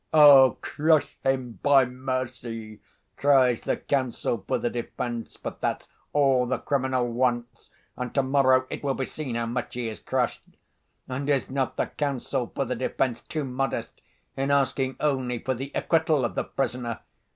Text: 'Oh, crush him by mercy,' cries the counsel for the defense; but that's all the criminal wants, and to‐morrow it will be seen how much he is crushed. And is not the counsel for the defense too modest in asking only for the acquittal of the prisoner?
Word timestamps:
'Oh, 0.11 0.57
crush 0.61 1.15
him 1.23 1.59
by 1.61 1.85
mercy,' 1.85 2.81
cries 3.17 3.61
the 3.61 3.77
counsel 3.77 4.43
for 4.47 4.57
the 4.57 4.71
defense; 4.71 5.37
but 5.37 5.61
that's 5.61 5.87
all 6.11 6.47
the 6.47 6.57
criminal 6.57 7.07
wants, 7.07 7.69
and 7.95 8.11
to‐morrow 8.11 8.65
it 8.71 8.83
will 8.83 8.95
be 8.95 9.05
seen 9.05 9.35
how 9.35 9.45
much 9.45 9.75
he 9.75 9.87
is 9.89 9.99
crushed. 9.99 10.41
And 11.07 11.29
is 11.29 11.51
not 11.51 11.77
the 11.77 11.85
counsel 11.85 12.51
for 12.55 12.65
the 12.65 12.73
defense 12.75 13.21
too 13.21 13.43
modest 13.43 14.01
in 14.35 14.49
asking 14.49 14.95
only 14.99 15.37
for 15.37 15.53
the 15.53 15.71
acquittal 15.75 16.25
of 16.25 16.33
the 16.33 16.45
prisoner? 16.45 17.01